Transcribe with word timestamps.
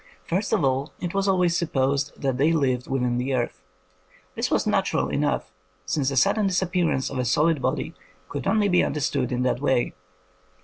First 0.25 0.51
of 0.51 0.63
all 0.65 0.93
it 0.99 1.13
was 1.13 1.27
always 1.27 1.55
supposed 1.55 2.19
that 2.19 2.37
they 2.39 2.51
lived 2.53 2.89
within 2.89 3.19
the 3.19 3.35
earth. 3.35 3.61
This 4.33 4.49
was 4.49 4.65
natural 4.65 5.09
enough, 5.09 5.51
since 5.85 6.09
a 6.09 6.17
sudden 6.17 6.47
disappear 6.47 6.89
ance 6.91 7.11
of 7.11 7.19
a 7.19 7.23
solid 7.25 7.61
body 7.61 7.93
could 8.27 8.47
only 8.47 8.67
be 8.67 8.83
under 8.83 8.99
stood 8.99 9.31
in 9.31 9.43
that 9.43 9.61
way. 9.61 9.93